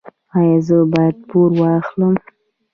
[0.37, 2.15] ایا زه باید پور واخلم؟